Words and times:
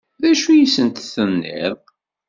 D 0.21 0.23
acu 0.31 0.49
i 0.53 0.65
sen-tenniḍ? 0.73 1.77